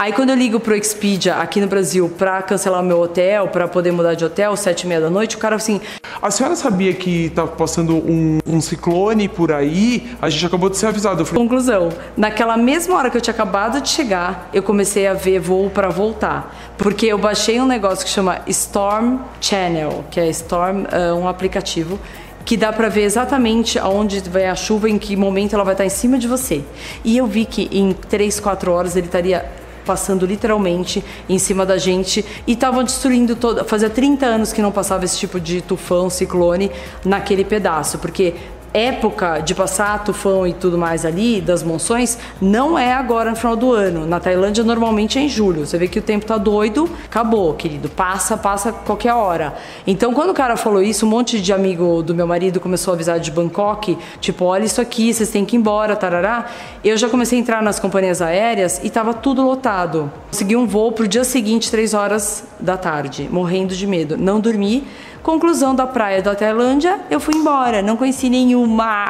Aí 0.00 0.14
quando 0.14 0.30
eu 0.30 0.34
ligo 0.34 0.58
pro 0.58 0.74
Expedia 0.74 1.34
aqui 1.34 1.60
no 1.60 1.66
Brasil 1.66 2.08
pra 2.08 2.40
cancelar 2.40 2.80
o 2.80 2.82
meu 2.82 2.98
hotel, 3.02 3.48
pra 3.48 3.68
poder 3.68 3.92
mudar 3.92 4.14
de 4.14 4.24
hotel, 4.24 4.56
sete 4.56 4.84
e 4.84 4.86
meia 4.86 4.98
da 4.98 5.10
noite, 5.10 5.36
o 5.36 5.38
cara 5.38 5.56
assim... 5.56 5.78
A 6.22 6.30
senhora 6.30 6.56
sabia 6.56 6.94
que 6.94 7.28
tá 7.34 7.46
passando 7.46 7.96
um, 7.96 8.38
um 8.46 8.62
ciclone 8.62 9.28
por 9.28 9.52
aí? 9.52 10.16
A 10.22 10.30
gente 10.30 10.46
acabou 10.46 10.70
de 10.70 10.78
ser 10.78 10.86
avisado. 10.86 11.26
Falei... 11.26 11.42
Conclusão, 11.42 11.90
naquela 12.16 12.56
mesma 12.56 12.96
hora 12.96 13.10
que 13.10 13.18
eu 13.18 13.20
tinha 13.20 13.34
acabado 13.34 13.78
de 13.82 13.90
chegar, 13.90 14.48
eu 14.54 14.62
comecei 14.62 15.06
a 15.06 15.12
ver 15.12 15.38
voo 15.38 15.68
para 15.68 15.90
voltar. 15.90 16.72
Porque 16.78 17.04
eu 17.04 17.18
baixei 17.18 17.60
um 17.60 17.66
negócio 17.66 18.02
que 18.02 18.10
chama 18.10 18.40
Storm 18.46 19.18
Channel, 19.38 20.06
que 20.10 20.18
é 20.18 20.30
Storm, 20.30 20.84
uh, 20.84 21.14
um 21.14 21.28
aplicativo 21.28 21.98
que 22.42 22.56
dá 22.56 22.72
para 22.72 22.88
ver 22.88 23.02
exatamente 23.02 23.78
aonde 23.78 24.18
vai 24.20 24.46
a 24.46 24.54
chuva, 24.54 24.88
em 24.88 24.98
que 24.98 25.14
momento 25.14 25.54
ela 25.54 25.62
vai 25.62 25.74
estar 25.74 25.84
em 25.84 25.90
cima 25.90 26.18
de 26.18 26.26
você. 26.26 26.64
E 27.04 27.18
eu 27.18 27.26
vi 27.26 27.44
que 27.44 27.68
em 27.70 27.92
3, 27.92 28.40
4 28.40 28.72
horas 28.72 28.96
ele 28.96 29.06
estaria 29.06 29.59
passando 29.84 30.26
literalmente 30.26 31.04
em 31.28 31.38
cima 31.38 31.64
da 31.64 31.78
gente 31.78 32.24
e 32.46 32.52
estavam 32.52 32.84
destruindo 32.84 33.36
toda. 33.36 33.64
Fazia 33.64 33.90
30 33.90 34.26
anos 34.26 34.52
que 34.52 34.62
não 34.62 34.72
passava 34.72 35.04
esse 35.04 35.18
tipo 35.18 35.40
de 35.40 35.60
tufão, 35.60 36.08
ciclone 36.10 36.70
naquele 37.04 37.44
pedaço, 37.44 37.98
porque 37.98 38.34
época 38.72 39.40
de 39.40 39.54
passar 39.54 40.04
tufão 40.04 40.46
e 40.46 40.52
tudo 40.52 40.78
mais 40.78 41.04
ali, 41.04 41.40
das 41.40 41.62
monções, 41.62 42.18
não 42.40 42.78
é 42.78 42.92
agora 42.92 43.30
no 43.30 43.36
final 43.36 43.56
do 43.56 43.72
ano. 43.72 44.06
Na 44.06 44.20
Tailândia 44.20 44.62
normalmente 44.62 45.18
é 45.18 45.22
em 45.22 45.28
julho. 45.28 45.66
Você 45.66 45.76
vê 45.76 45.88
que 45.88 45.98
o 45.98 46.02
tempo 46.02 46.24
tá 46.24 46.38
doido, 46.38 46.88
acabou, 47.04 47.52
querido. 47.54 47.88
Passa, 47.88 48.36
passa 48.36 48.72
qualquer 48.72 49.12
hora. 49.12 49.54
Então 49.86 50.14
quando 50.14 50.30
o 50.30 50.34
cara 50.34 50.56
falou 50.56 50.82
isso, 50.82 51.04
um 51.04 51.08
monte 51.08 51.40
de 51.40 51.52
amigo 51.52 52.02
do 52.02 52.14
meu 52.14 52.26
marido 52.26 52.60
começou 52.60 52.92
a 52.92 52.94
avisar 52.94 53.18
de 53.18 53.30
Bangkok, 53.30 53.98
tipo, 54.20 54.44
olha 54.44 54.64
isso 54.64 54.80
aqui, 54.80 55.12
vocês 55.12 55.30
têm 55.30 55.44
que 55.44 55.56
ir 55.56 55.58
embora, 55.58 55.96
tarará. 55.96 56.46
Eu 56.84 56.96
já 56.96 57.08
comecei 57.08 57.38
a 57.38 57.40
entrar 57.40 57.62
nas 57.62 57.80
companhias 57.80 58.22
aéreas 58.22 58.80
e 58.84 58.90
tava 58.90 59.12
tudo 59.12 59.42
lotado. 59.42 60.10
Consegui 60.30 60.56
um 60.56 60.66
voo 60.66 60.92
pro 60.92 61.08
dia 61.08 61.24
seguinte, 61.24 61.70
três 61.70 61.92
horas 61.92 62.44
da 62.60 62.76
tarde, 62.76 63.28
morrendo 63.30 63.74
de 63.74 63.86
medo. 63.86 64.16
Não 64.16 64.38
dormi 64.38 64.84
Conclusão 65.22 65.74
da 65.74 65.86
praia 65.86 66.22
da 66.22 66.34
Tailândia, 66.34 66.98
eu 67.10 67.20
fui 67.20 67.34
embora, 67.36 67.82
não 67.82 67.96
conheci 67.96 68.30
nenhuma. 68.30 69.08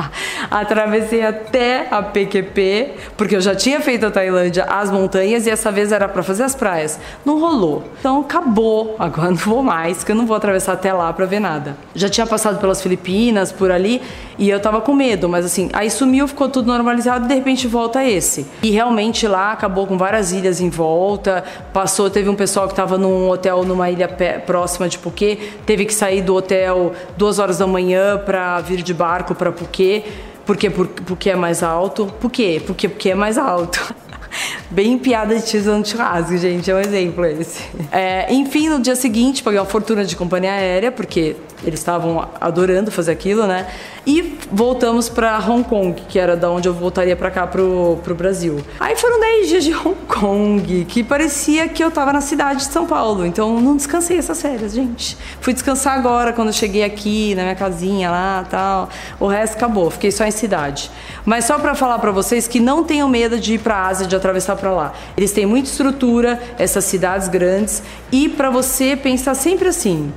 Atravessei 0.50 1.24
até 1.24 1.88
a 1.90 2.02
PQP, 2.02 2.94
porque 3.16 3.36
eu 3.36 3.40
já 3.40 3.54
tinha 3.54 3.80
feito 3.80 4.06
a 4.06 4.10
Tailândia, 4.10 4.64
as 4.64 4.90
montanhas, 4.90 5.46
e 5.46 5.50
essa 5.50 5.70
vez 5.70 5.92
era 5.92 6.08
para 6.08 6.22
fazer 6.22 6.44
as 6.44 6.54
praias. 6.54 6.98
Não 7.24 7.38
rolou. 7.38 7.84
Então 7.98 8.20
acabou, 8.20 8.96
agora 8.98 9.28
não 9.28 9.36
vou 9.36 9.62
mais, 9.62 10.02
que 10.02 10.12
eu 10.12 10.16
não 10.16 10.26
vou 10.26 10.36
atravessar 10.36 10.72
até 10.72 10.92
lá 10.92 11.12
para 11.12 11.26
ver 11.26 11.40
nada. 11.40 11.76
Já 11.94 12.08
tinha 12.08 12.26
passado 12.26 12.58
pelas 12.58 12.80
Filipinas, 12.80 13.52
por 13.52 13.70
ali, 13.70 14.00
e 14.38 14.48
eu 14.48 14.58
tava 14.58 14.80
com 14.80 14.94
medo, 14.94 15.28
mas 15.28 15.44
assim, 15.44 15.68
aí 15.72 15.90
sumiu, 15.90 16.26
ficou 16.26 16.48
tudo 16.48 16.66
normalizado, 16.66 17.26
e 17.26 17.28
de 17.28 17.34
repente 17.34 17.66
volta 17.66 18.02
esse. 18.02 18.46
E 18.62 18.70
realmente 18.70 19.26
lá 19.28 19.52
acabou 19.52 19.86
com 19.86 19.98
várias 19.98 20.32
ilhas 20.32 20.60
em 20.60 20.70
volta, 20.70 21.44
passou, 21.72 22.08
teve 22.08 22.28
um 22.28 22.34
pessoal 22.34 22.68
que 22.68 22.74
tava 22.74 22.96
num 22.96 23.28
hotel 23.28 23.64
numa 23.64 23.90
ilha 23.90 24.08
próxima 24.46 24.88
de 24.88 24.96
Phuket, 24.98 25.41
teve 25.66 25.84
que 25.84 25.94
sair 25.94 26.22
do 26.22 26.34
hotel 26.34 26.92
duas 27.16 27.38
horas 27.38 27.58
da 27.58 27.66
manhã 27.66 28.18
para 28.18 28.60
vir 28.60 28.82
de 28.82 28.94
barco 28.94 29.34
para 29.34 29.52
Phuket, 29.52 30.04
porque 30.44 30.70
porque 30.70 31.30
é 31.30 31.36
mais 31.36 31.62
alto. 31.62 32.06
Por 32.20 32.30
quê? 32.30 32.60
Porque 32.64 32.88
porque 32.88 33.10
é 33.10 33.14
mais 33.14 33.38
alto. 33.38 33.94
Bem 34.72 34.98
piada 34.98 35.36
de 35.36 35.44
tiozão 35.44 35.80
no 35.80 35.84
churrasco, 35.84 36.34
gente. 36.38 36.70
É 36.70 36.74
um 36.74 36.80
exemplo 36.80 37.26
esse. 37.26 37.62
É, 37.90 38.32
enfim, 38.32 38.70
no 38.70 38.80
dia 38.80 38.96
seguinte, 38.96 39.42
paguei 39.42 39.60
uma 39.60 39.66
fortuna 39.66 40.02
de 40.02 40.16
companhia 40.16 40.52
aérea, 40.52 40.90
porque 40.90 41.36
eles 41.62 41.78
estavam 41.78 42.28
adorando 42.40 42.90
fazer 42.90 43.12
aquilo, 43.12 43.46
né? 43.46 43.66
E 44.04 44.36
voltamos 44.50 45.08
para 45.08 45.38
Hong 45.38 45.62
Kong, 45.62 46.02
que 46.08 46.18
era 46.18 46.36
da 46.36 46.50
onde 46.50 46.68
eu 46.68 46.74
voltaria 46.74 47.14
para 47.14 47.30
cá 47.30 47.46
pro, 47.46 47.98
pro 48.02 48.14
Brasil. 48.14 48.60
Aí 48.80 48.96
foram 48.96 49.20
10 49.20 49.48
dias 49.48 49.64
de 49.64 49.72
Hong 49.72 49.94
Kong, 50.08 50.84
que 50.86 51.04
parecia 51.04 51.68
que 51.68 51.84
eu 51.84 51.90
tava 51.90 52.12
na 52.12 52.20
cidade 52.20 52.66
de 52.66 52.72
São 52.72 52.84
Paulo. 52.84 53.24
Então 53.24 53.60
não 53.60 53.76
descansei 53.76 54.18
essas 54.18 54.42
férias, 54.42 54.72
gente. 54.72 55.16
Fui 55.40 55.52
descansar 55.52 55.96
agora 55.96 56.32
quando 56.32 56.48
eu 56.48 56.54
cheguei 56.54 56.82
aqui 56.82 57.34
na 57.36 57.42
minha 57.42 57.54
casinha 57.54 58.10
lá, 58.10 58.44
tal. 58.50 58.88
O 59.20 59.28
resto 59.28 59.54
acabou, 59.54 59.88
fiquei 59.90 60.10
só 60.10 60.24
em 60.24 60.32
cidade. 60.32 60.90
Mas 61.24 61.44
só 61.44 61.58
para 61.58 61.74
falar 61.74 62.00
para 62.00 62.10
vocês 62.10 62.48
que 62.48 62.58
não 62.58 62.82
tenham 62.82 63.08
medo 63.08 63.38
de 63.38 63.54
ir 63.54 63.58
para 63.58 63.86
Ásia, 63.86 64.06
de 64.06 64.16
atravessar 64.16 64.56
para 64.62 64.72
lá. 64.72 64.94
Eles 65.16 65.32
têm 65.32 65.44
muita 65.44 65.68
estrutura, 65.68 66.40
essas 66.56 66.84
cidades 66.84 67.26
grandes, 67.26 67.82
e 68.12 68.28
para 68.28 68.48
você 68.48 68.94
pensar 68.94 69.34
sempre 69.34 69.66
assim, 69.68 70.12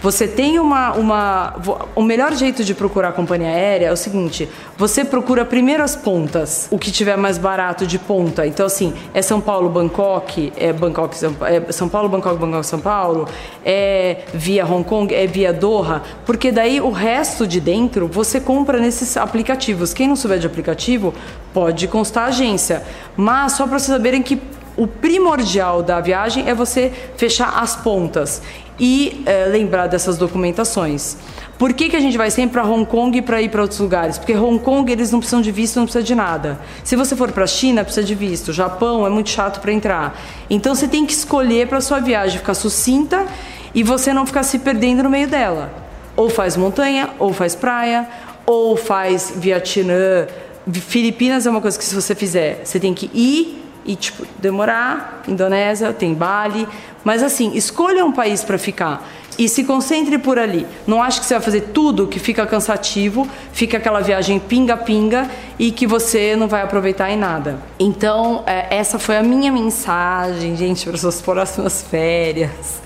você 0.00 0.28
tem 0.28 0.60
uma, 0.60 0.92
uma. 0.92 1.56
O 1.94 2.02
melhor 2.02 2.32
jeito 2.34 2.62
de 2.62 2.72
procurar 2.72 3.12
companhia 3.12 3.48
aérea 3.48 3.86
é 3.86 3.92
o 3.92 3.96
seguinte: 3.96 4.48
você 4.76 5.04
procura 5.04 5.44
primeiro 5.44 5.82
as 5.82 5.96
pontas, 5.96 6.68
o 6.70 6.78
que 6.78 6.92
tiver 6.92 7.16
mais 7.16 7.36
barato 7.36 7.86
de 7.86 7.98
ponta. 7.98 8.46
Então, 8.46 8.66
assim, 8.66 8.94
é 9.12 9.20
São 9.20 9.40
Paulo, 9.40 9.68
Bangkok, 9.68 10.52
é 10.56 10.72
Bangkok, 10.72 11.16
é 11.42 11.72
São 11.72 11.88
Paulo, 11.88 12.08
Bangkok, 12.08 12.38
Bangkok, 12.38 12.64
São 12.64 12.78
Paulo, 12.78 13.28
é 13.64 14.24
via 14.32 14.64
Hong 14.64 14.84
Kong, 14.84 15.12
é 15.12 15.26
via 15.26 15.52
Doha, 15.52 16.02
porque 16.24 16.52
daí 16.52 16.80
o 16.80 16.90
resto 16.90 17.46
de 17.46 17.60
dentro 17.60 18.06
você 18.06 18.40
compra 18.40 18.78
nesses 18.78 19.16
aplicativos. 19.16 19.92
Quem 19.92 20.06
não 20.06 20.14
souber 20.14 20.38
de 20.38 20.46
aplicativo, 20.46 21.12
pode 21.52 21.88
constar 21.88 22.24
a 22.24 22.26
agência. 22.28 22.84
Mas 23.16 23.52
só 23.52 23.66
para 23.66 23.80
vocês 23.80 23.96
saberem 23.96 24.22
que 24.22 24.40
o 24.78 24.86
primordial 24.86 25.82
da 25.82 26.00
viagem 26.00 26.48
é 26.48 26.54
você 26.54 26.92
fechar 27.16 27.58
as 27.60 27.74
pontas 27.74 28.40
e 28.78 29.24
é, 29.26 29.46
lembrar 29.46 29.88
dessas 29.88 30.16
documentações. 30.16 31.16
Por 31.58 31.72
que, 31.72 31.88
que 31.88 31.96
a 31.96 32.00
gente 32.00 32.16
vai 32.16 32.30
sempre 32.30 32.52
para 32.52 32.64
Hong 32.64 32.86
Kong 32.86 33.20
para 33.22 33.42
ir 33.42 33.48
para 33.48 33.60
outros 33.60 33.80
lugares? 33.80 34.16
Porque 34.16 34.32
Hong 34.34 34.60
Kong 34.60 34.90
eles 34.90 35.10
não 35.10 35.18
precisam 35.18 35.42
de 35.42 35.50
visto, 35.50 35.76
não 35.76 35.84
precisa 35.84 36.04
de 36.04 36.14
nada. 36.14 36.60
Se 36.84 36.94
você 36.94 37.16
for 37.16 37.32
para 37.32 37.42
a 37.42 37.46
China, 37.48 37.82
precisa 37.82 38.06
de 38.06 38.14
visto. 38.14 38.52
Japão 38.52 39.04
é 39.04 39.10
muito 39.10 39.30
chato 39.30 39.60
para 39.60 39.72
entrar. 39.72 40.16
Então 40.48 40.76
você 40.76 40.86
tem 40.86 41.04
que 41.04 41.12
escolher 41.12 41.66
para 41.66 41.80
sua 41.80 41.98
viagem 41.98 42.38
ficar 42.38 42.54
sucinta 42.54 43.26
e 43.74 43.82
você 43.82 44.12
não 44.12 44.24
ficar 44.24 44.44
se 44.44 44.60
perdendo 44.60 45.02
no 45.02 45.10
meio 45.10 45.26
dela. 45.26 45.72
Ou 46.14 46.30
faz 46.30 46.56
montanha, 46.56 47.10
ou 47.18 47.32
faz 47.32 47.56
praia, 47.56 48.08
ou 48.46 48.76
faz 48.76 49.32
Vietnã. 49.34 50.28
Filipinas 50.72 51.46
é 51.46 51.50
uma 51.50 51.60
coisa 51.60 51.76
que 51.76 51.84
se 51.84 51.96
você 51.96 52.14
fizer, 52.14 52.60
você 52.62 52.78
tem 52.78 52.94
que 52.94 53.10
ir 53.12 53.67
e 53.88 53.96
tipo 53.96 54.24
demorar. 54.38 55.22
Indonésia, 55.26 55.92
tem 55.92 56.14
Bali, 56.14 56.68
mas 57.02 57.22
assim, 57.22 57.56
escolha 57.56 58.04
um 58.04 58.12
país 58.12 58.44
para 58.44 58.58
ficar 58.58 59.08
e 59.38 59.48
se 59.48 59.64
concentre 59.64 60.18
por 60.18 60.38
ali. 60.38 60.66
Não 60.86 61.02
acho 61.02 61.20
que 61.20 61.26
você 61.26 61.34
vai 61.34 61.42
fazer 61.42 61.60
tudo 61.72 62.08
que 62.08 62.18
fica 62.18 62.44
cansativo, 62.44 63.26
fica 63.52 63.78
aquela 63.78 64.00
viagem 64.00 64.38
pinga-pinga 64.38 65.30
e 65.58 65.70
que 65.70 65.86
você 65.86 66.34
não 66.36 66.48
vai 66.48 66.62
aproveitar 66.62 67.10
em 67.10 67.16
nada. 67.16 67.58
Então, 67.78 68.42
é, 68.46 68.76
essa 68.76 68.98
foi 68.98 69.16
a 69.16 69.22
minha 69.22 69.52
mensagem, 69.52 70.56
gente, 70.56 70.84
para 70.84 70.98
suas 70.98 71.22
próximas 71.22 71.82
férias. 71.82 72.82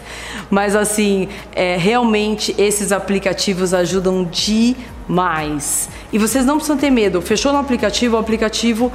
Mas 0.51 0.77
assim, 0.77 1.29
é, 1.55 1.79
realmente 1.79 2.55
esses 2.59 2.93
aplicativos 2.93 3.73
ajudam 3.73 4.25
demais. 4.25 5.89
E 6.13 6.19
vocês 6.19 6.45
não 6.45 6.57
precisam 6.57 6.77
ter 6.77 6.91
medo. 6.91 7.23
Fechou 7.23 7.55
no 7.55 7.59
aplicativo, 7.59 8.17
o 8.17 8.19
aplicativo 8.19 8.93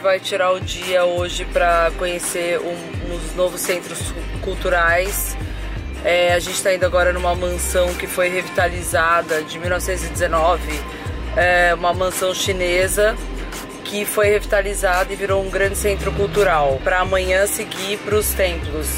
Vai 0.01 0.19
tirar 0.19 0.53
o 0.53 0.61
dia 0.61 1.05
hoje 1.05 1.45
para 1.45 1.93
conhecer 1.99 2.59
um, 2.59 3.15
uns 3.15 3.35
novos 3.35 3.61
centros 3.61 3.99
culturais. 4.41 5.37
É, 6.05 6.33
a 6.33 6.39
gente 6.39 6.55
está 6.55 6.75
indo 6.75 6.87
agora 6.87 7.13
numa 7.13 7.35
mansão 7.35 7.93
que 7.95 8.07
foi 8.07 8.29
revitalizada 8.29 9.43
de 9.43 9.59
1919, 9.59 10.63
é, 11.37 11.75
uma 11.75 11.93
mansão 11.93 12.35
chinesa 12.35 13.15
que 13.85 14.05
foi 14.05 14.29
revitalizada 14.29 15.13
e 15.13 15.17
virou 15.17 15.45
um 15.45 15.51
grande 15.51 15.77
centro 15.77 16.11
cultural. 16.13 16.81
Para 16.83 17.01
amanhã 17.01 17.47
seguir 17.47 17.99
para 17.99 18.17
os 18.17 18.33
templos. 18.33 18.89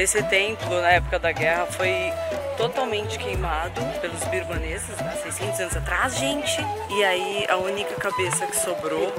Esse 0.00 0.22
templo, 0.22 0.80
na 0.80 0.92
época 0.92 1.18
da 1.18 1.30
guerra, 1.30 1.66
foi 1.66 2.10
totalmente 2.56 3.18
queimado 3.18 3.82
pelos 4.00 4.24
birmaneses, 4.24 4.98
há 4.98 5.10
600 5.10 5.60
anos 5.60 5.76
atrás, 5.76 6.16
gente. 6.16 6.56
E 6.88 7.04
aí 7.04 7.46
a 7.46 7.58
única 7.58 7.94
cabeça 7.96 8.46
que 8.46 8.56
sobrou 8.56 9.12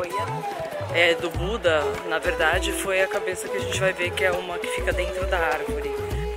é, 0.95 1.13
do 1.13 1.29
Buda, 1.29 1.83
na 2.09 2.17
verdade, 2.17 2.71
foi 2.71 2.99
a 2.99 3.07
cabeça 3.07 3.47
que 3.47 3.57
a 3.57 3.59
gente 3.59 3.79
vai 3.79 3.93
ver 3.93 4.09
que 4.09 4.23
é 4.23 4.31
uma 4.31 4.57
que 4.57 4.65
fica 4.69 4.91
dentro 4.91 5.23
da 5.27 5.37
árvore. 5.37 5.91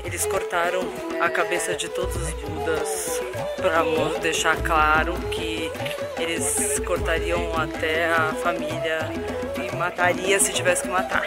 Eles 0.04 0.26
cortaram 0.26 0.82
a 1.22 1.30
cabeça 1.30 1.74
de 1.74 1.88
todos 1.88 2.14
os 2.14 2.30
Budas 2.34 3.22
para 3.56 3.82
deixar 4.20 4.56
claro 4.58 5.14
que 5.30 5.72
eles 6.18 6.78
cortariam 6.80 7.50
até 7.56 8.12
a 8.12 8.34
família 8.42 9.10
e 9.56 9.74
mataria 9.74 10.38
se 10.38 10.52
tivesse 10.52 10.82
que 10.82 10.88
matar. 10.90 11.24